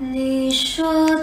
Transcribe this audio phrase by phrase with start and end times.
[0.00, 1.17] 你说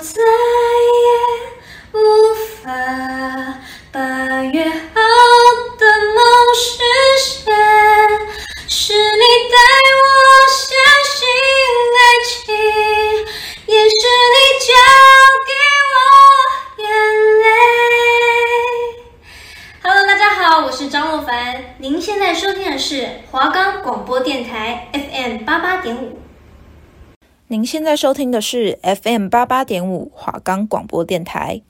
[27.76, 31.61] 现在收听的是 FM 八八点五华冈广播电台。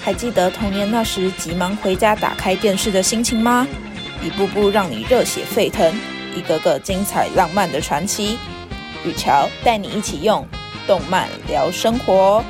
[0.00, 3.68] 还记得童年那时急忙回家打开电视的心情吗？
[4.24, 5.94] 一步步让你热血沸腾，
[6.34, 8.38] 一个个精彩浪漫的传奇。
[9.04, 10.42] 雨乔带你一起用
[10.86, 12.42] 动漫聊生活。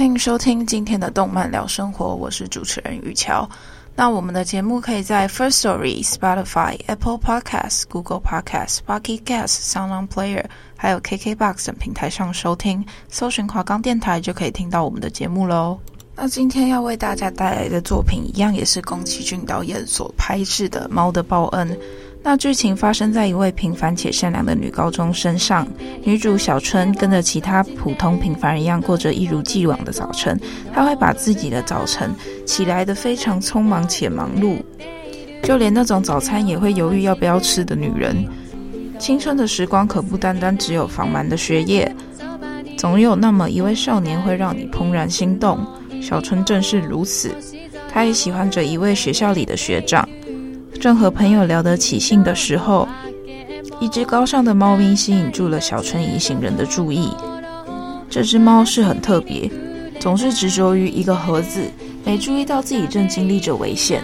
[0.00, 3.46] 欢迎收听今天的动漫聊生活，我是主持人雨乔。
[3.94, 15.78] 那我们的节目可以在 First Story、Spotify、Apple Podcasts、Google Podcasts、Pocket Casts、SoundOn Player，还有 KKBox 等平台上收听，搜寻华冈电台就可以听到我们的节目喽。
[16.16, 21.68] 那今天要为大家带来的作品，一样也是宫崎骏导演所拍摄的《猫的报恩》。
[22.22, 25.66] 那剧情发生在一位平凡且善良的女高中身上，
[26.04, 30.38] 女主小春跟着其他普通平凡人一样过着一如既往的早晨。
[30.72, 34.58] 她会把自己的早晨起来得非常匆忙且忙碌，
[35.42, 38.24] 就连那种早餐也会犹豫要不要吃的女人。
[38.98, 41.90] 青春的时光可不单单只有繁忙的学业，
[42.76, 45.58] 总有那么一位少年会让你怦然心动。
[46.02, 47.34] 小春正是如此，
[47.90, 50.06] 她也喜欢着一位学校里的学长。
[50.80, 52.88] 正和朋友聊得起兴的时候，
[53.80, 57.10] 一只高尚的猫咪吸引住了小春一行人的注意。
[58.08, 59.48] 这只猫是很特别，
[60.00, 61.60] 总是执着于一个盒子，
[62.02, 64.02] 没注意到自己正经历着危险。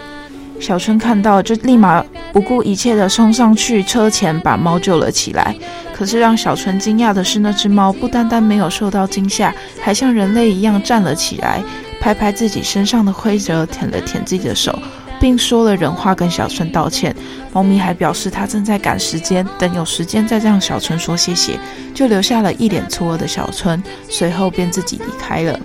[0.61, 5.57] 小春看到，就立马不顾一切地冲上去车前，把猫救了起来。
[5.95, 11.63] 可是让小春惊讶的是，那只猫不单单没有受到惊吓，还像人类一样站了起来，
[12.01, 14.79] 拍拍自己身上的灰尘，舔了舔自己的手。
[15.21, 17.15] 并说了人话跟小春道歉，
[17.53, 21.59] 猫咪还表示它正在赶时间，等有时间再让小春说谢谢，
[21.95, 25.59] 就留下了一脸错愕的小春，随后便自己离开了。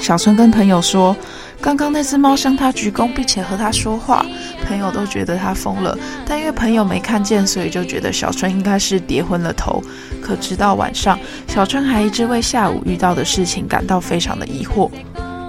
[0.00, 1.16] 小春跟朋友说，
[1.60, 4.26] 刚刚那只猫向他鞠躬，并且和他说话，
[4.66, 5.96] 朋友都觉得他疯了，
[6.26, 9.82] 但因为朋友没看见，所以就觉得小春应该是跌昏了头。
[10.20, 14.90] 可直到晚上，小春还一直为下午遇到的事情感到非常的疑惑。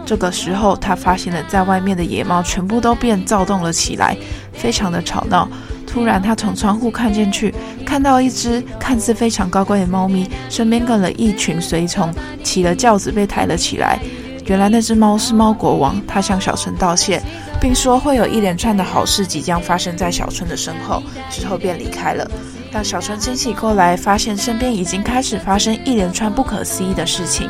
[0.05, 4.15] 这个时候，他发现了在外面的野猫全部都变躁动了起来，
[4.53, 5.49] 非常的吵闹。
[5.87, 7.53] 突然，他从窗户看进去，
[7.85, 12.13] 看到一只看似非常高贵的猫咪，身边跟了一群随从，
[12.43, 13.97] 骑了轿子被抬了起来。
[14.45, 17.19] 原来那只猫是猫国王，他向小春道谢，
[17.59, 21.01] 并说会有一连串的好事即将发生在小春的身后，
[21.31, 22.29] 之后便离开了。
[22.71, 27.49] 当小春惊醒过来，发现身边已经开始发生一连串不可思议的事情。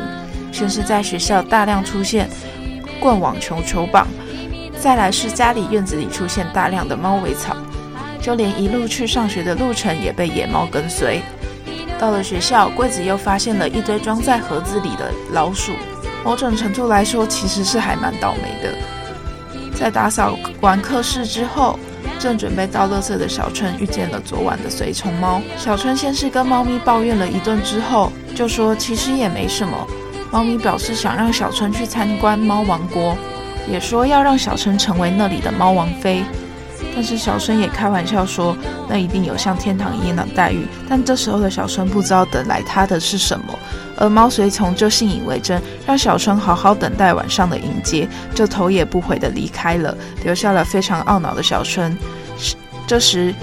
[0.55, 2.29] 先是在学校大量出现
[2.97, 4.07] 棍网球球棒，
[4.79, 7.53] 再来是家里院子里出现大量的猫尾草，
[8.21, 11.21] 就连一路去上学的路程也被野猫跟随。
[11.99, 15.73] 到了学校，柜子又发现了一堆装在盒子里的老鼠。
[16.23, 18.73] 某种程度来说，其实是还蛮倒霉的。
[19.77, 21.77] 在打扫完课室之后，
[22.17, 25.41] 正准备倒垃圾的小春遇见了昨晚的随从猫。
[25.57, 29.85] 小春先是跟猫咪抱怨了一顿之后，就说其实也没什么。
[30.31, 33.15] 猫咪表示想让小春去参观猫王国，
[33.69, 36.23] 也说要让小春成为那里的猫王妃。
[36.93, 38.55] 但是小春也开玩笑说，
[38.89, 40.65] 那一定有像天堂一样的待遇。
[40.87, 43.57] 但这时候的小春不知道等来他的是什么，
[43.97, 51.97] 而猫随从就信以为真，让小春好好等待晚上的迎接，就头也不回地离开了，留下了非常懊恼的小春。
[52.87, 53.33] 这时，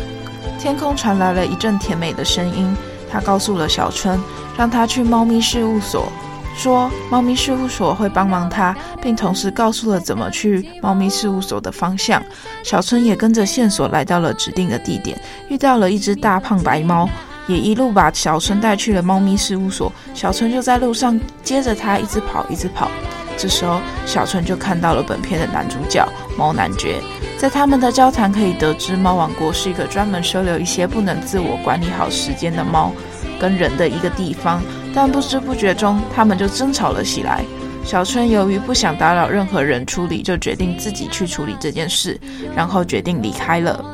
[0.58, 2.74] 天空传来了一阵甜美的声音，
[3.10, 4.18] 他告诉了小春，
[4.56, 6.10] 让他去猫咪事务所。
[6.56, 12.22] 说猫咪事务所会帮忙他，并同时告诉了怎么去猫咪事务所的方向。
[12.62, 17.08] 小春也跟着线索来到了指定的地点，遇到了一只大胖白猫，
[17.46, 19.92] 也一路把小春带去了猫咪事务所。
[20.14, 22.90] 小春就在路上接着他一直跑，一直跑。
[23.38, 26.06] 这时候，小春就看到了本片的男主角
[26.36, 27.00] 猫男爵，
[27.38, 32.92] 在他们的交谈可以得知，猫王国是一个专门收留一些不能自我管理好时间的猫
[33.42, 34.62] 跟人的一个地方。
[34.94, 37.44] 但不知不觉中，他们就争吵了起来。
[37.84, 42.16] 小春由于不想打扰任何人处理，就决定自己去处理这件事，
[42.54, 43.84] 然后决定离开了。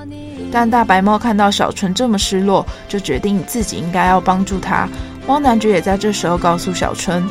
[0.53, 4.87] 但大白猫看到小春这么失落，就决定自己应该要帮助他。
[5.27, 7.27] 猫男爵也在这时候告诉小春，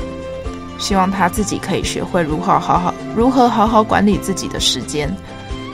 [0.79, 5.11] 希望他自己可以学会如何好好如何好好管理自己的时间。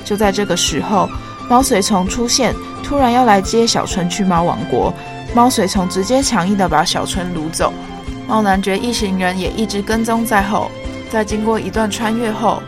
[0.04, 1.08] 就在这个时候，
[1.50, 2.54] 猫随从出现，
[2.84, 4.94] 突然要来接小春去猫王国。
[5.36, 7.74] 猫随从直接强硬的把小春掳走，
[8.28, 10.70] 猫男爵一行人也一直跟踪在后。
[11.10, 12.62] 在经过一段穿越后，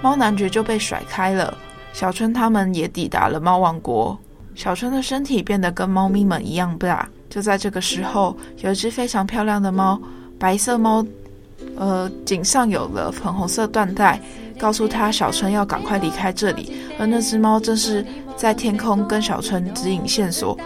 [0.00, 1.56] 猫男爵就被甩开了。
[1.92, 4.16] 小春他们也抵达了猫王国。
[4.54, 7.08] 小春的身体变得跟猫咪们一样大。
[7.28, 10.00] 就在这个时候，有一只非常漂亮的猫，
[10.38, 11.04] 白色猫，
[11.76, 14.20] 呃，颈上有了粉红色缎带，
[14.58, 16.72] 告诉他小春要赶快离开这里。
[16.96, 18.04] 而那只猫正是
[18.36, 20.56] 在天空跟小春指引线索。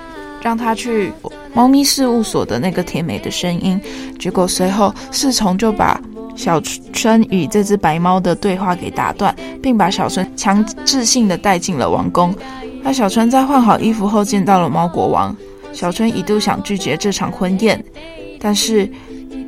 [0.43, 1.13] 让他去
[1.55, 3.81] 猫咪事务所的那个甜美的声音，
[4.19, 6.01] 结果随后侍从就把
[6.35, 6.61] 小
[6.93, 12.35] 春与这只白猫的对话给打断，并把小春强制性的带进了王宫。
[12.83, 15.37] 那小春在换好衣服后见到了猫国王，
[15.73, 17.83] 小春一度想拒绝这场婚宴，
[18.41, 18.91] 但是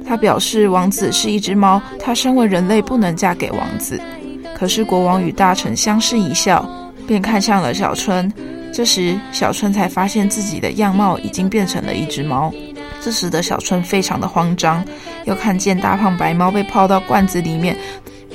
[0.06, 4.00] 他表示王子是一只猫，他身为人类不能嫁给王子。
[4.54, 6.64] 可是国王与大臣相视一笑，
[7.08, 8.32] 便看向了小春。
[8.74, 12.52] 这时，小春才发现自己的样貌已经变成了一只猫。
[13.00, 14.84] 这时的小春非常的慌张，
[15.26, 17.76] 又看见大胖白猫被泡到罐子里面，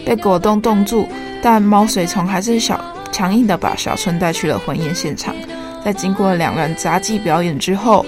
[0.06, 1.06] 被果冻冻住。
[1.42, 2.80] 但猫随从还是小
[3.12, 5.36] 强硬的把小春带去了婚宴现场。
[5.84, 8.06] 在经过两人杂技表演之后，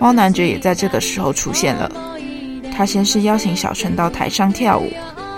[0.00, 1.88] 猫男爵也在这个时候出现了。
[2.76, 4.92] 他先是邀请小春到台上跳舞，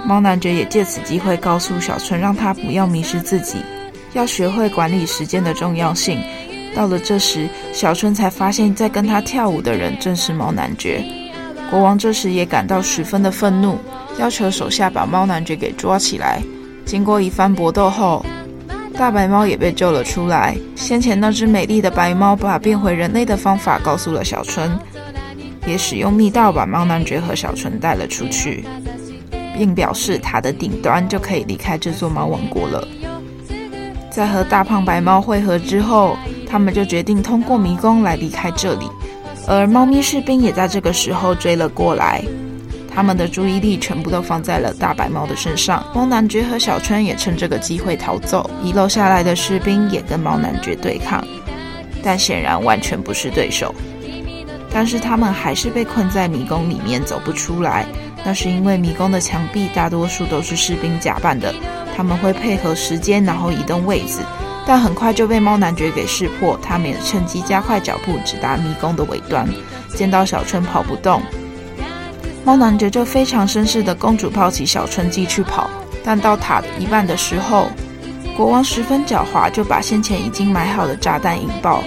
[0.06, 3.58] 猫男爵也借此机会告诉小春，让他不要迷失自己。
[4.12, 6.20] 要学会管理时间的重要性。
[6.74, 11.04] 到了这时，小春才发现，在跟他跳舞的人正是猫男爵。
[11.70, 13.78] 国王这时也感到十分的愤怒，
[14.18, 16.42] 要求手下把猫男爵给抓起来。
[16.84, 18.24] 经过一番搏斗后，
[18.96, 20.56] 大白猫也被救了出来。
[20.74, 24.70] 先前那只美丽的白猫把变回人类的方法告诉了小春，
[25.66, 28.64] 也使用密道把猫男爵和小春带了出去，
[29.56, 32.86] 并表示塔的顶端就可以离开这座猫王国了。
[34.16, 36.16] 在和大胖白猫会合之后，
[36.48, 38.88] 他们就决定通过迷宫来离开这里。
[39.46, 42.24] 而猫咪士兵也在这个时候追了过来，
[42.90, 45.84] 他们的注意力全部都放在了大白猫的身上。
[45.94, 51.22] 猫男爵和小春也趁这个机会逃走，遗留下来的士兵也跟猫男爵对抗，
[52.02, 53.74] 但显然完全不是对手。
[54.72, 57.84] 但是他们还是被困在迷宫里面，走不出来。
[58.24, 61.54] 那是因为迷宫的墙壁大多数都是士兵假扮的。
[61.96, 64.18] 他们会配合时间，然后移动位置，
[64.66, 66.58] 但很快就被猫男爵给识破。
[66.62, 69.48] 他们也趁机加快脚步，直达迷宫的尾端。
[69.94, 71.22] 见到小春跑不动，
[72.44, 75.70] 猫男爵就非常绅士的公主抱起小春继续跑。
[76.04, 77.68] 但到塔一半的时候，
[78.36, 81.82] 国王十分狡猾，就把先前已经买好的炸弹引爆，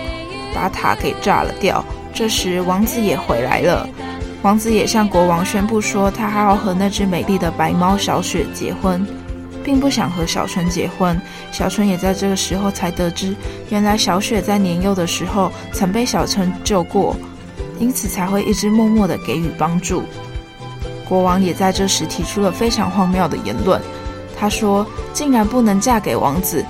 [0.55, 1.85] 把塔给炸了掉。
[2.11, 3.87] 这时王子也回来了，
[4.41, 9.05] 王子也向国王宣布说，他还要和那只美丽的白猫小雪结婚。
[9.63, 11.19] 并不想和小春结婚，
[11.51, 13.35] 小春也在这个时候才得知，
[13.69, 17.15] 原来小雪在年幼的时候曾被小春救过，
[17.79, 20.03] 因此才会一直默默的给予帮助。
[21.07, 23.81] 国王也在这时提出了非常荒谬的言论，
[24.37, 26.63] 他说：“竟然不能嫁给王子，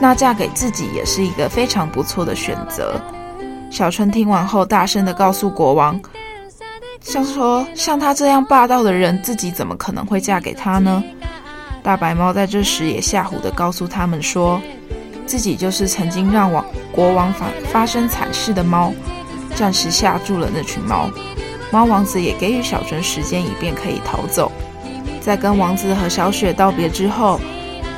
[0.00, 3.00] 那嫁给自己也是一个非常不错的选择。”
[3.70, 6.00] 小春听完后，大声的告诉国王
[7.00, 11.02] ：“像说像他这样霸道的人，自己怎么可能会嫁给他呢？”
[11.84, 14.58] 大白猫在这时也吓唬地告诉他们说，
[15.26, 18.90] 自己就是曾经让王国王发发生惨事的猫，
[19.54, 21.10] 暂时吓住了那群猫。
[21.70, 24.50] 猫王子也给予小春时间，以便可以逃走。
[25.20, 27.38] 在跟王子和小雪道别之后，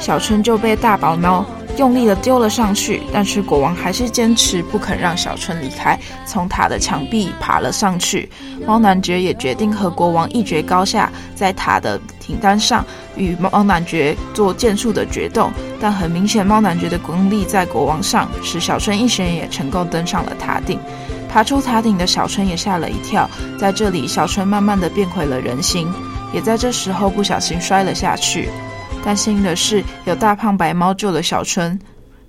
[0.00, 8.28] 小春就被大白猫用力地丢了上去，但是国王还是坚持不肯让小春离开，从塔的墙壁爬了上去。
[8.66, 12.84] 猫男爵也决定和国王一决高下，在塔的顶端上
[13.16, 15.50] 与猫男爵做剑术的决斗。
[15.80, 20.80] 但很明显，猫男爵的功力在国王上，使小春一行也成功登上了塔顶。
[21.28, 23.28] 爬出塔顶的小春也吓了一跳，
[23.58, 25.92] 在这里，小春慢慢的变回了人形，
[26.32, 28.48] 也在这时候不小心摔了下去。
[29.04, 31.78] 但幸运的是，有大胖白猫救了小春，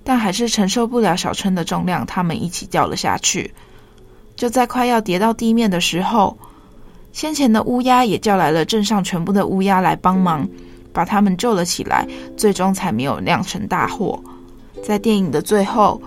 [0.04, 3.54] 但还是承受不了小春的重量，他们一起掉了下去。
[4.36, 6.36] 就在快要跌到地面的时候，
[7.12, 10.48] 先前的乌鸦也叫来了镇上全部的乌鸦来帮忙，
[10.92, 14.22] 把他们救了起来，最终才没有酿成大祸。
[14.84, 16.00] 在电影的最后，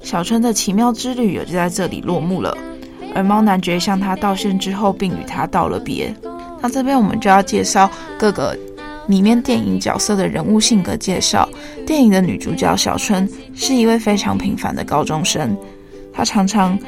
[0.00, 2.56] 小春的奇妙之旅也就在这里落幕了。
[3.14, 6.14] 而猫男爵向他道歉之后，并与他道了别。
[6.60, 8.56] 那这边我们就要介绍各个。
[9.08, 11.48] 里面电影角色的人物性格介绍：
[11.86, 15.56] 电影的女主角小春是一位非常平凡的高中生，
[16.12, 16.78] 她常常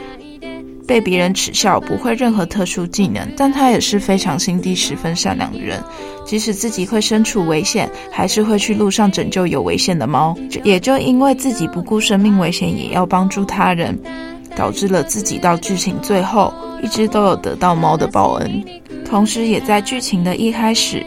[0.90, 5.80] 被别人耻笑，不会任何特殊技能，但他也是非常心地十分善良的人。
[6.26, 10.37] 即使自己会身处危险，还是会去路上拯救有危险的猫。
[10.64, 13.97] 也就因为自己不顾生命危险，也要帮助他人，
[14.56, 18.64] 导致了自己到剧情最后一直都有得到猫的报恩。
[19.04, 21.06] 同时，也在剧情的一开始，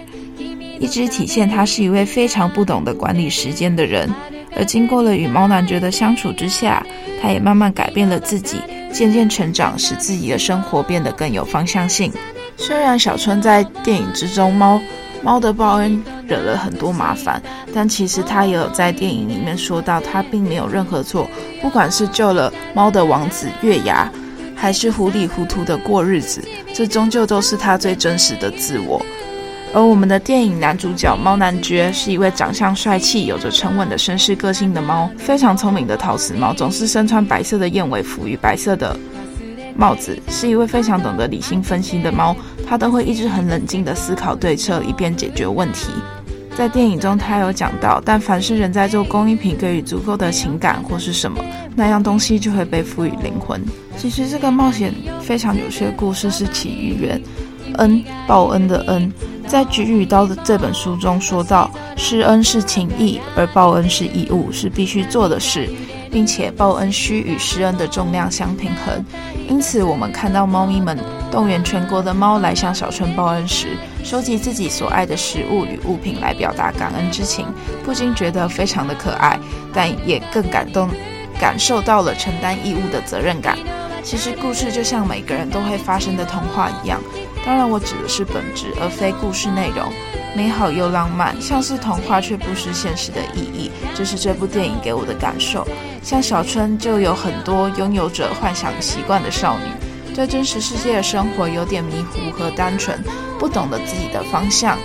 [0.80, 4.10] 一直体现他是一位非常不懂得管理时间的人。
[4.56, 6.86] 而经过了与猫男爵的相处之下，
[7.22, 8.60] 他也慢慢改变了自己，
[8.94, 12.14] 渐渐成长，使自己的生活变得更有方向性。
[12.56, 14.80] 虽然小春在电影之中猫
[15.24, 17.42] 猫的报恩惹了很多麻烦，
[17.74, 21.28] 但其实他也有在电影里面说到，他并没有任何错。
[21.62, 24.10] 不管是救了猫的王子月牙，
[24.56, 26.42] 还是糊里糊涂的过日子，
[26.74, 29.04] 这终究都是他最真实的自我。
[29.74, 38.96] 而我们的电影男主角猫男爵是一位长相帅气、有着沉稳的绅士个性的猫，非常聪明的陶瓷猫，总是身穿白色的燕尾服与白色的
[39.76, 42.36] 帽子，是一位非常懂得理性分析的猫。
[42.68, 45.90] 他都会一直很冷静地思考对策，以便解决问题。
[46.56, 51.44] 在电影中，他有讲到，但凡是人在做工艺品，给予足够的情感或是什么，
[51.76, 53.60] 那样东西就会被赋予灵魂。
[53.98, 57.20] 其实这个冒险非常有趣的故事是起于源，
[57.78, 59.12] 恩，报恩的恩。
[59.46, 65.70] 在《菊与刀》的这本书中说到，施恩是情义，而报恩是义务，是必须做的事，
[66.10, 69.06] 并且报恩需与施恩的重量相平衡。
[69.50, 70.98] 因此，我们看到猫咪们
[71.30, 77.46] 动员全国的猫来向小春报恩时，收集自己所爱的食物与物品来表达感恩之情，
[77.84, 79.38] 不禁觉得非常的可爱，
[79.74, 80.90] 但也更感动，
[81.38, 83.58] 感受到了承担义务的责任感。
[84.02, 87.00] 其实，故事就像每个人都会发生的童话一样。
[87.46, 89.92] 当然，我指的是本质，而非故事内容。
[90.36, 93.70] 美好又浪漫，像是童话，却不失现实的意义。
[93.94, 95.68] 这是这部电影给我的感受。
[96.02, 102.98] 像小春，就有很多拥有着幻想习惯的少女，对真实世界的生活有点迷糊和单纯，
[103.38, 104.78] 不懂得自己的方向，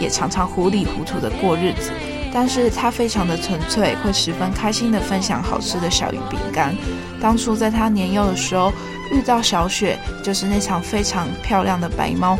[0.00, 1.92] 也常常糊里糊涂的过日子。
[2.32, 6.74] 但是她非常的纯粹，会十分开心的分享好吃的小鱼饼干。
[7.20, 8.72] 当初在她年幼的时候。
[9.10, 12.38] 遇到小雪，就是那场非常漂亮的白猫。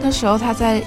[0.00, 0.82] 那时候，它在，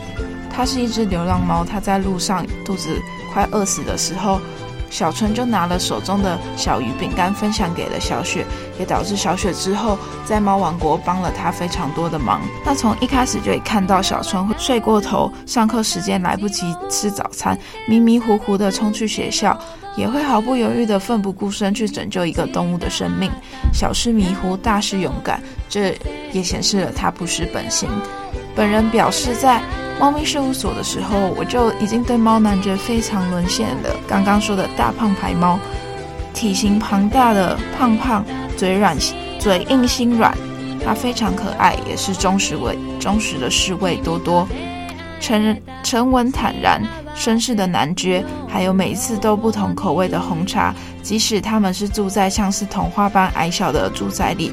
[0.49, 2.89] 它是一只流浪猫，它在路上肚子
[3.33, 4.39] 快饿死的时候，
[4.89, 8.45] 小春就拿了手中的小鱼饼干分享给了小雪，
[8.79, 12.41] 也导致小雪之后在猫王国帮了他非常多的忙。
[12.65, 19.57] 那从一开始就可以看到小春会睡过头，上课时间来不及吃早餐，迷迷糊糊的冲去学校。
[19.97, 23.31] 也会毫不犹豫地奋不顾身去拯救一个动物的生命，
[23.73, 25.97] 小事迷糊，大事勇敢，这
[26.31, 27.89] 也显示了他不失本心。
[28.55, 29.59] 本人表示，在
[29.99, 33.89] 猫咪事务所的时候，我就已经对猫男爵非常沦陷了。
[34.07, 35.59] 刚刚说的大胖白猫，
[36.35, 38.23] 体型庞大的胖胖，
[38.55, 38.95] 嘴软，
[39.39, 40.37] 嘴硬心软，
[40.85, 44.47] 它非常可爱，也是忠实为忠实的侍卫多多，
[45.19, 46.81] 沉沉稳坦然。
[47.15, 54.51] 绅士的男爵，还有每次都不同口味的红茶，即使他们是住在像是童话般矮小的住宅里，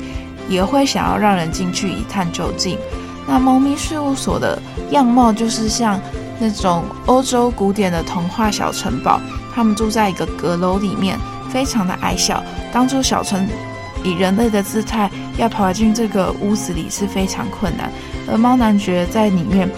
[0.48, 2.78] 也会想要让人进去一探究竟。
[3.26, 6.00] 那猫咪事务所的样貌就是像
[6.38, 9.20] 那种欧洲古典的童话小城堡，
[9.54, 11.18] 他们住在一个阁楼里面，
[11.50, 12.42] 非常的矮小。
[12.72, 13.46] 当初小城
[14.02, 17.90] 以人类的姿态要跑进这个屋子里是非常困难，
[18.28, 19.70] 而猫男爵在里面。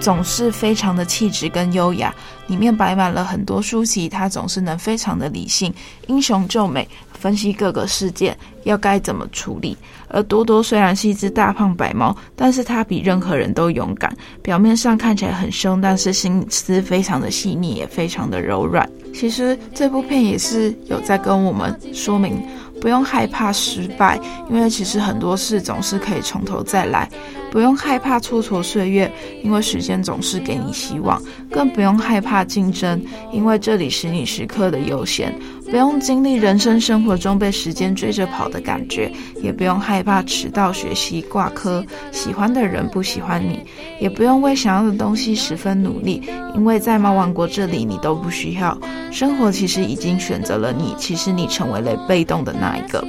[0.00, 2.12] 总是非常的气质跟优雅，
[2.46, 5.72] 里面摆满了很多书籍，他总是能非常的理性，
[6.06, 9.76] 英雄救美，分析各个事件要该怎么处理。
[10.08, 14.12] 而多多虽然是一只大胖白猫，但是他比任何人都勇敢。
[14.42, 18.88] 表面上看起来很凶，但是心思非常的细腻，也非常的柔软。
[19.12, 22.40] 其实这部片也是有在跟我们说明。
[22.80, 24.18] 不用害怕失败，
[24.48, 27.08] 因为其实很多事总是可以从头再来。
[27.50, 31.20] 不用害怕蹉跎岁月，因为时间总是给你希望。
[31.50, 35.36] 更不用害怕竞争，因为这里是你时刻的悠闲。
[35.70, 39.10] 不用经历人生生活中被时间追着跑的感觉，
[39.40, 43.60] 也不用害怕迟到、学习挂科，喜欢的人不喜欢你，
[44.00, 46.22] 也不用为想要的东西十分努力，
[46.56, 48.76] 因为在猫王国这里你都不需要。
[49.12, 53.06] 生活其实已经选择了你，其实你成为了被动的那一个。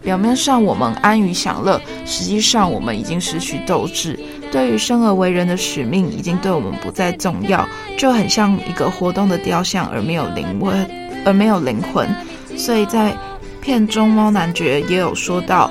[0.00, 4.16] 表面上我们安于享乐，实际上我们已经失去斗志。
[4.52, 10.88] 对于生而为人的使命，已经对我们不再重要，就很像一个活动的雕像，而没有灵魂。
[11.26, 12.08] 而没有灵魂，
[12.56, 13.14] 所以在
[13.60, 15.68] 片中，猫男爵也有说到，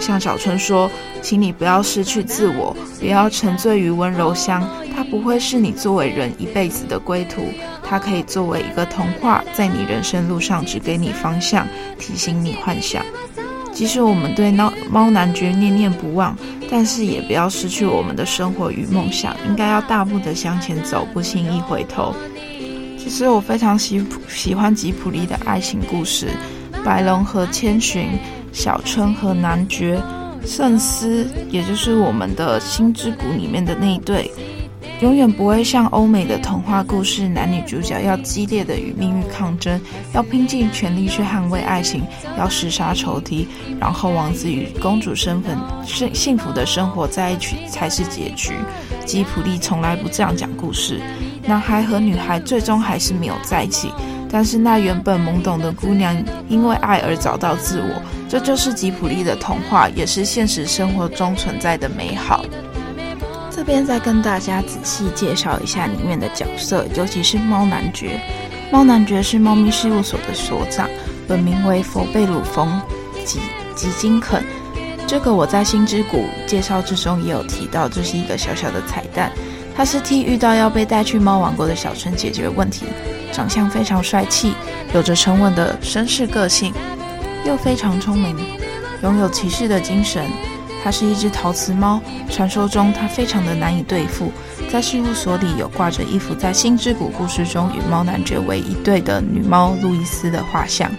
[0.00, 0.90] 向小春说
[1.22, 11.66] ：“请你不要失去自我，不要沉醉于温柔乡，它不会是你作为人一辈子的归途，它可以作为一个童话，在你人生路上指给你方向，
[11.98, 13.04] 提醒你幻想。”
[13.72, 16.34] 即使我们对猫猫男爵念念不忘，
[16.70, 22.14] 但是也不要失去我们的生活与梦想，应该要大步的向前走，不轻易回头。
[23.06, 26.26] 其实我非常喜喜欢吉普力的爱情故事，
[26.84, 28.08] 白龙和千寻，
[28.52, 30.02] 小春和男爵，
[30.44, 34.28] 圣斯，也就是我们的心之谷里面的那一对。
[35.00, 39.80] 永远不会像欧美的童话故事，男女主角要激烈的与命运抗争，
[40.12, 42.02] 要拼尽全力去捍卫爱情，
[42.36, 43.46] 要厮杀仇敌，
[43.78, 48.54] 然后王子与公主身份幸幸福的生活在一起才是结局。
[49.04, 51.00] 吉普力从来不这样讲故事，
[51.46, 53.92] 男孩和女孩最终还是没有在一起，
[54.28, 56.16] 但是那原本懵懂的姑娘
[56.48, 62.44] 因为爱而找到自我，这就是吉普力的童话，也是现实生活中存在的美好。
[63.50, 68.20] 这边再跟大家仔细介绍一下里面的角色，尤其是猫男爵。
[68.70, 70.88] 猫男爵是猫咪事务所的所长，
[71.28, 72.80] 本名为佛贝鲁冯
[73.24, 73.38] 吉
[73.76, 74.44] 吉金肯。
[75.06, 79.30] 这个我在星之谷介绍之中也有提到，这是一个小小的彩蛋。
[79.76, 82.86] 他是替遇到要被带去猫王国的小春解决问题，
[83.30, 84.54] 长相非常帅气，
[84.94, 86.72] 有着沉稳的绅士个性，
[87.44, 88.34] 又非常聪明，
[89.02, 90.24] 拥有骑士的精神。
[90.82, 94.32] 它是一只陶瓷猫，传说中它非常的难以对付。
[94.70, 100.90] 在事务所里有挂着一幅在《星之谷》故事中与猫男爵为一对的女猫路易斯的画像。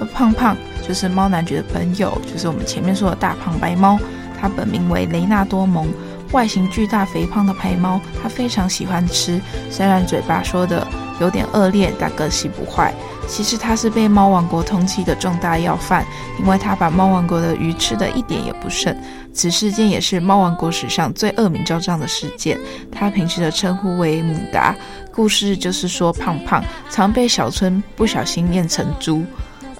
[0.00, 3.98] 而胖胖就是猫男爵的朋友，就是我们前面说的大胖白猫，
[4.40, 5.86] 它本名为雷纳多蒙，
[6.32, 10.86] 外形巨大肥胖的白猫，它非常喜欢吃，虽然嘴巴说的
[11.20, 12.94] 有点恶劣，但个性不坏。
[13.26, 16.04] 其实它是被猫王国通缉的重大要犯，
[16.40, 18.96] 因为它把猫王国的鱼吃得一点也不剩。
[19.32, 22.58] 此事件也是猫王国史上最恶名昭彰的事件。
[22.90, 24.74] 它平时的称呼为姆达。
[25.12, 29.24] 故事就是说，胖胖常被小春不小心念成猪。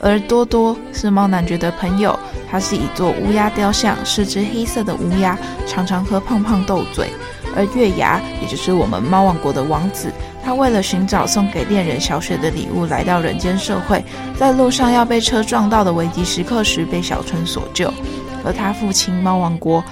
[0.01, 2.19] 而多多是猫男爵的朋友，
[2.51, 7.11] 他是一座乌鸦雕像，是只黑色的乌鸦，常常和胖胖斗嘴。
[7.55, 10.11] 而月牙，也就是我们猫王国的王子。
[10.43, 14.03] 他为了寻找送给恋人小雪的礼物，来到人间社会，
[14.39, 17.93] 在路上要被车撞到的危急时刻时，被小春所救。
[18.45, 19.85] 而他父亲猫王国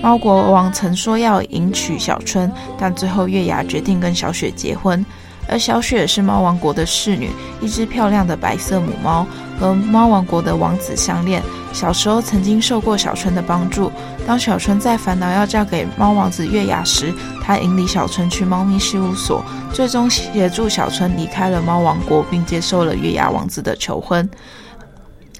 [0.00, 5.04] 猫国王曾说要迎娶小春，但最后月牙决定跟小雪结婚。
[5.52, 9.26] 而小雪是猫王国的侍女，一只漂亮的白色母猫，
[9.60, 11.42] 和猫王国的王子相恋。
[11.74, 13.92] 小时候曾经受过小春的帮助。
[14.26, 17.12] 当小春在烦恼要嫁给猫王子月牙时，
[17.42, 24.26] 他引领小春去猫咪事务所，最终协助小春离开了猫王国，并接受了月牙王子的求婚。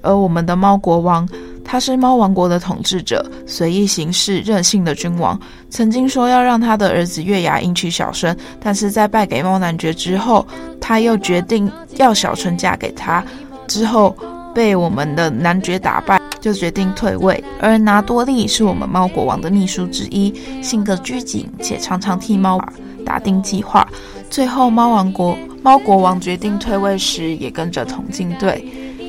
[0.02, 1.26] 而我们的猫国王。
[1.64, 5.38] 他是猫王国的统治者，随意行事、任性的君王。
[5.70, 10.46] 曾经说要让他的儿子月牙迎娶小春，但是在败给猫男爵之后，
[10.80, 13.24] 他又决定要小春嫁给他。
[13.66, 14.14] 之后
[14.54, 17.42] 被我们的男爵打败，就决定退位。
[17.58, 22.60] 而拿多利是我们猫国王的秘书之一，性格拘谨，且常常替猫
[23.06, 23.88] 打定计划。
[24.28, 28.62] 最后，猫王国猫国王决定退位时，也跟着同进队。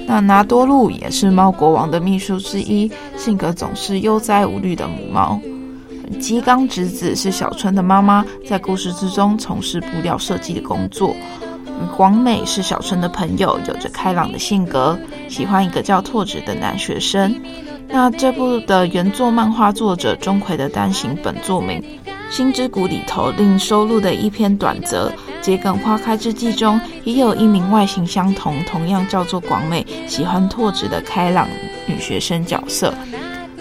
[0.06, 5.40] 那拿多路也是猫国王的秘书之一，性格总是悠哉无虑的母猫。
[6.20, 11.16] 吉冈直子是小春的妈妈，在故事之中从事布料设计的工作。
[11.98, 17.36] 广美是小春的朋友，有着开朗的性格，喜欢一个叫拓子的男学生。
[17.88, 21.82] 那这部的原作漫画作者钟馗的单行本作名
[22.34, 25.14] 《心之谷》里头另收录的一篇短则。
[25.40, 31.48] 桔梗花开之际中，也有一名外形相同、同样叫做广美、喜欢拓殖的开朗
[31.86, 32.92] 女学生角色。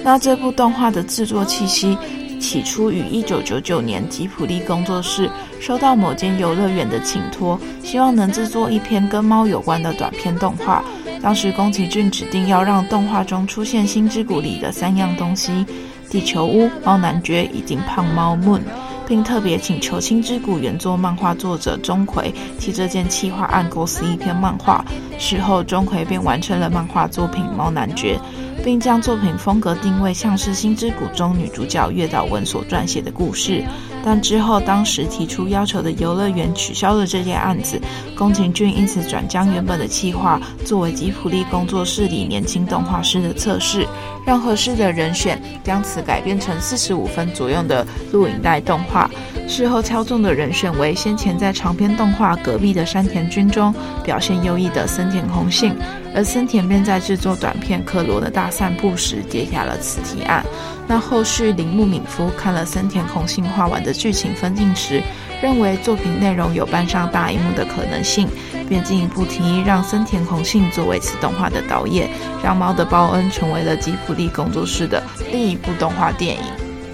[0.02, 1.98] 那这部动画的制作气息，
[2.40, 5.28] 起初于一九九九年，吉卜力工作室
[5.60, 10.82] 收到某间游乐园的请托，希望能制作一篇跟猫有关的短片动画。
[11.20, 15.66] 当时宫崎骏指定要让动画中出现《心之谷》里的三样东西：
[16.12, 18.60] 地球屋、猫男爵以及胖猫 Moon。
[19.04, 24.82] 并特别请求《星之谷》原作漫画作者钟馗替这件企划案构思一篇漫画。
[25.18, 28.18] 事后，钟馗便完成了漫画作品《猫男爵》，
[28.64, 33.62] 并将作品风格定位像是《星之谷》中女主角月岛文所撰写的故事。
[34.04, 37.80] 但之后，当时提出要求的游乐园取消了这件案子，
[38.16, 43.86] 宫崎骏因此转将原本的企划作为吉卜力工作室里年轻动画师的测试。
[44.24, 49.10] 让合适的人选将此改编成四十五分左右的录影带动画。
[49.48, 55.74] 事后挑中的人选为先前在长篇动画《隔壁的山田君》中表现优异的森田弘信，
[56.14, 60.44] 而森田便在制作短片《克罗的大散步》时接下了此提案。
[60.86, 65.02] 那后续铃木敏夫看了森田弘信画完的剧情分镜时，
[65.42, 68.28] 认为作品内容有搬上大荧幕的可能性，
[68.68, 72.08] 便进一步提议让森田弘幸作为此动画的导演，
[72.42, 76.42] 让《猫的报恩》成为了吉卜力工作室的另一部动画电影。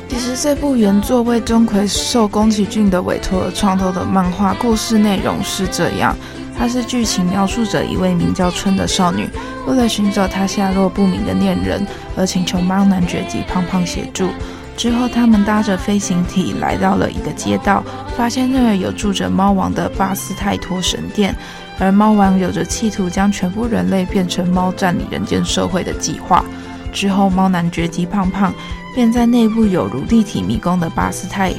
[0.09, 6.17] 其实这部原作为钟馗受宫崎骏的委托而创作的漫画故事内容是这样。
[6.57, 9.29] 它是剧情描述着一位名叫春的少女，
[9.65, 14.31] 为了寻找她下落不明的恋人，而请求猫男爵及胖胖协助。
[14.79, 17.83] 之后，他们搭着飞行体来到了一个街道，
[18.17, 21.35] 发现那儿有住着猫王的巴斯泰托神殿，
[21.81, 26.45] 而猫王有着企图将全部人类变成猫，占领人间社会的计划。
[26.93, 28.55] 之后，猫男爵及胖胖
[28.95, 31.53] 便在内部有如立体迷宫的巴斯泰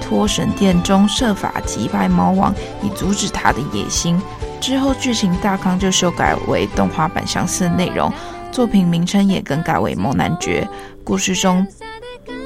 [0.00, 4.18] 托神殿中设法击败猫王，以阻止他的野心。
[4.58, 8.10] 之后剧情大纲就修改为动画版相似的内容，
[8.50, 10.66] 作品名称也更改为《猫男爵》。
[11.04, 11.66] 故事中，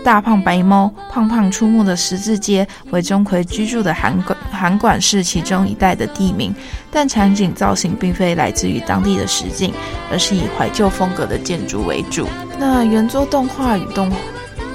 [0.08, 6.54] 大胖白猫胖胖出没的十字街为钟馗居住的函馆函馆是其中一带的地名，
[6.90, 9.70] 但场景造型并非来自于当地的实景，
[10.10, 12.26] 而是以怀旧风格的建筑为主。
[12.58, 14.10] 那原作动画与动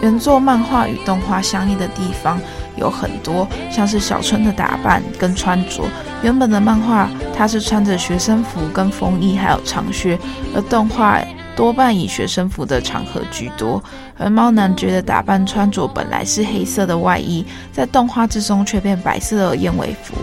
[0.04, 2.39] 原作漫画与动画相异的地方。
[2.76, 5.84] 有很多，像是小春的打扮跟穿着。
[6.22, 10.15] 原本的漫画，他是穿着学生服跟风衣，还有长靴；
[10.56, 11.19] 而动画
[11.56, 13.84] 多半以学生服的场合居多。
[14.18, 20.13] 而猫男爵的打扮穿着本来是黑色的外衣，在动画之中却变白色的燕尾服。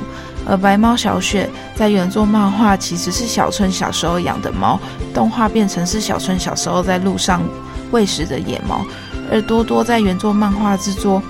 [0.46, 4.78] 而白猫小雪在原作漫画其实是小春小时候养的猫，
[5.12, 7.42] 动画变成是小春小时候在路上
[7.90, 8.84] 喂食的野猫。
[9.30, 11.22] 而多多在原作漫画制作。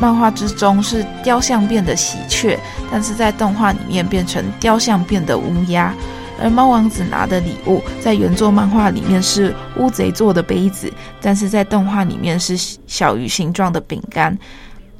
[0.00, 2.58] 漫画之中是雕像变的喜鹊，
[2.90, 5.94] 但是在动画里面变成雕像变的乌鸦。
[6.40, 14.36] 而猫王子拿的礼物在原作漫画里面是乌贼做的杯子，但是在动画里面是小鱼形状的饼干。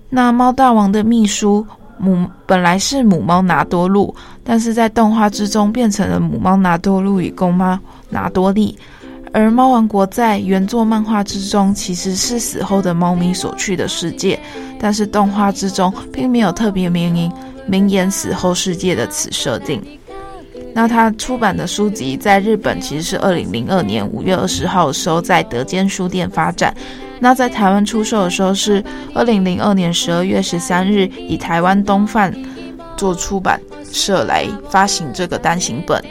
[0.08, 1.66] 那猫大王的秘书
[1.98, 4.14] 母本来是母猫拿多露，
[4.44, 7.78] 但是在动画之中变成了母猫拿多露与公猫
[8.10, 8.78] 拿多利。
[9.34, 14.38] 而猫王国在原作漫画之中其实是死后的猫咪所去的世界，
[14.78, 17.32] 但是动画之中并没有特别明言
[17.66, 19.82] 明言死后世界的此设定。
[20.74, 26.74] 那他出版的书籍在日本其实是二零零二年五月二十号的时候在德间书店发展，
[27.20, 28.82] 那在台湾出售的时候是
[29.14, 32.34] 二零零二年十二月十三日以台湾东贩
[32.96, 36.02] 做出版社来发行这个单行本。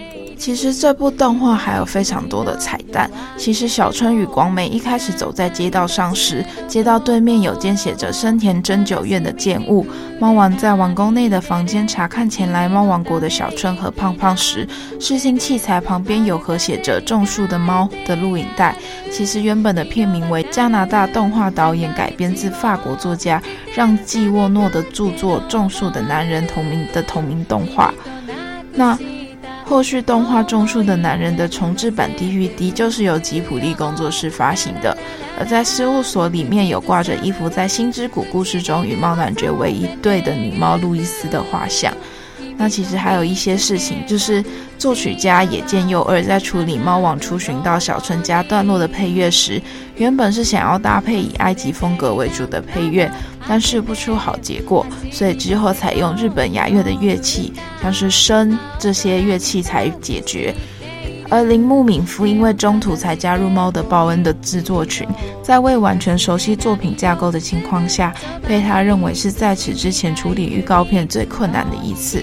[0.42, 3.08] 其实这部动画还有非常多的彩蛋。
[3.38, 9.86] 其实小春与广美一开始走在街道上时，街道对面有间写着深田真酒院的建物。
[10.20, 14.68] 猫王在王宫内的房间查看前来猫王国的小春和胖胖时，
[15.00, 18.76] 视听器材旁边有盒写着《种树的猫》的录影带。
[19.12, 23.40] 其实原本的片名为加拿大动画导演改编自法国作家
[23.76, 27.94] 让·季沃诺的著作《种树的男人》同名的同名动画。
[28.74, 28.98] 那。
[29.66, 34.96] 后续动画《种树的男人》的重置版 DVD 就是由吉普力工作室发行的，
[35.40, 41.94] 而在事务所里面有挂着一幅在《星之谷》故事中与猫男爵为一对的女猫路易斯的画像。
[42.58, 44.44] 那其实还有一些事情，就是
[44.78, 49.62] 作曲家野见佑二在处理《猫王出巡到小春家》段落的配乐时，
[49.96, 53.12] 原本是想要搭配以埃及风格为主的配乐，
[53.48, 60.54] 但是不出好结果，所以之后采用日本雅乐的乐器，像是笙这些乐器才解决。
[61.32, 65.08] 而铃木敏夫因为中途才加入《猫的报恩》的制作群，
[65.42, 68.14] 在未完全熟悉作品架构的情况下，
[68.46, 72.22] 被他认为是在此之前处理预告片最困难的一次。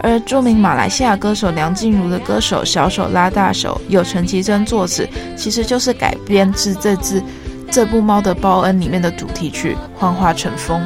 [0.00, 7.22] 而著名马来西亚歌手梁静茹的歌手小手拉大手，由陈绮贞作词，其实就是改编自这支
[7.70, 10.82] 这部《猫的报恩》里面的主题曲《幻化成风》。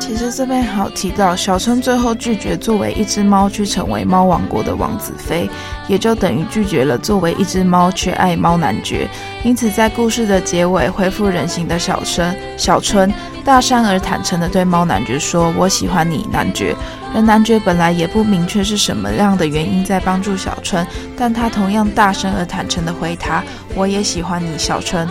[0.00, 5.48] 其实这边好提到，小春最后拒绝作为一只猫去成为猫王国的王子妃，
[5.86, 9.08] 也就等于拒绝了作为一只猫去爱猫男爵。
[9.44, 13.12] 因此，在故事的结尾，恢复人形的小春，小春
[13.44, 16.74] 大善而坦诚地对猫男爵说：“我喜欢你，男爵。”
[17.14, 20.84] 而男爵本来也不明确是什么样的原因在帮助小春，
[21.16, 23.44] 但他同样大声而坦诚地回答
[23.76, 25.06] ：“我也喜欢你，小春。”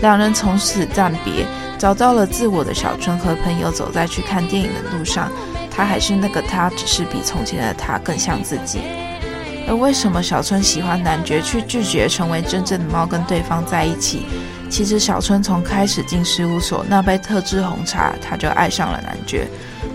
[0.00, 1.46] 两人从此暂别。
[1.76, 5.30] 找到了自我的小春和朋友走在去看电影的路上，
[5.70, 8.80] 他还是那个他，只是比从前的他更像自己。
[9.68, 14.24] 而为什么小春喜欢男爵，却拒绝成为真正的猫跟对方在一起？
[14.74, 19.46] 其实小春从开始进事务所那杯特制红茶，他就爱上了男爵。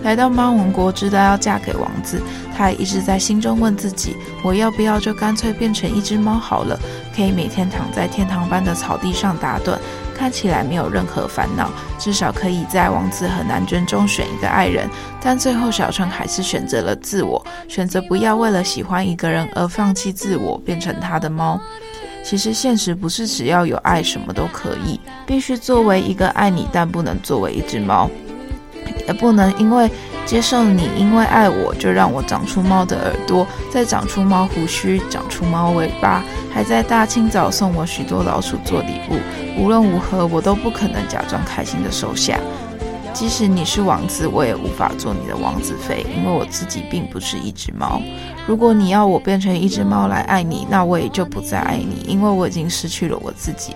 [0.02, 2.18] 来到猫王国，知道要嫁给王子，
[2.56, 6.80] 他一直在心中问自己：我要不要就干脆变成一只猫好了？
[7.14, 9.76] 可以每天躺在天堂般的草地上打盹，
[10.14, 14.88] 看起来没有任何烦恼，至少可以在王子和男爵中选一个爱人。
[15.20, 21.60] 但最后，小春还是选择了自我，选择不要为了喜欢一个人而放弃自我，变成他的猫。
[22.22, 28.08] 其实现实不是只要有爱什么都可以，必须作为一个爱你但不能作为一只猫，
[29.06, 29.90] 也不能因为
[30.26, 39.18] 接受你因为爱我就让我长出猫的耳朵，再长出猫胡须，长出猫尾巴，还在大清早送我许多老鼠做礼物。
[39.58, 42.38] 无论如何，我都不可能假装开心的收下。
[43.12, 48.00] 即使你是王子，我也无法做你的王子妃，因为我自己并不是一只猫。
[48.46, 53.74] 如果你要我变成一只猫来爱你，那我也就不再爱你，因为我已经失去了我自己，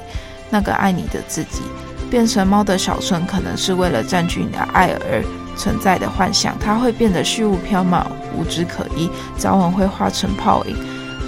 [0.50, 1.62] 那个爱你的自己。
[2.10, 5.24] 变成猫的小春可能是为了占据你的爱而
[5.56, 10.76] 存在的幻想，它会变得虚无缥缈、无枝可依，早晚会化成泡影。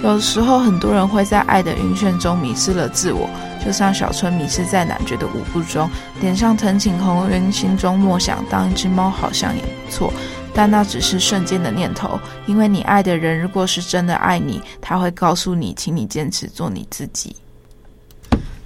[0.03, 3.29] 有时候，很多人会在爱的晕眩中迷失了自我。
[3.65, 5.89] 就像小春迷失在男爵的舞步中，
[6.21, 10.13] 脸上腾起红晕，心中默想：当一只猫好像也不错。
[10.53, 17.35] 但那只是瞬间的念头，因为你爱的人如果是真的爱你，他会告诉你，请你坚持做你自己。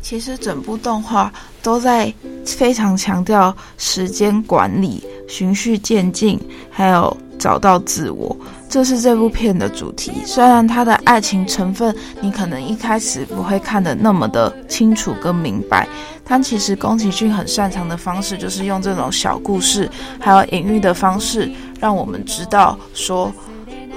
[0.01, 1.31] 其实整部动画
[1.63, 2.13] 都在
[2.45, 6.39] 非常强调时间管理、循序渐进，
[6.69, 8.35] 还有找到自我。
[8.71, 15.85] 这是这部片的主题，虽然它的爱情成分你可能一开始不会看得那么的清楚跟明白，
[16.23, 19.89] 但其实宫崎骏很擅长的方式就是用这种小故事
[20.21, 23.29] 还有隐喻的方式，让我们知道说，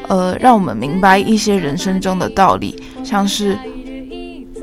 [0.08, 3.56] 呃，让我们明白一些人生中的道理，像是。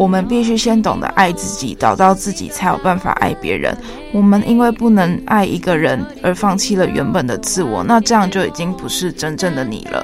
[0.01, 3.77] 我们必须先懂得爱自己，找到自己，才有办法爱别人。
[4.11, 10.03] 我们因为不能爱一个人而放弃了原本的自我，那这样就已经不是真正的你了。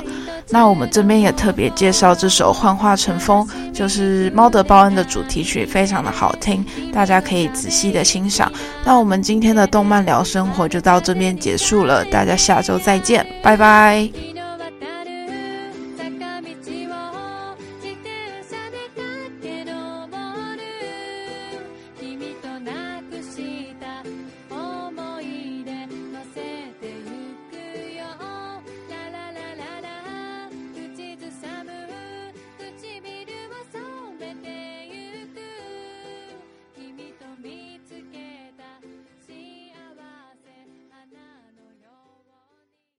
[0.50, 8.52] 那我们这边也特别介绍这首《幻化成风》，就是《猫的报恩》的主题曲，非常的好听，大家可以仔细的欣赏。
[8.86, 14.37] 那我们今天的动漫聊生活就到这边结束了，大家下周再见，拜拜。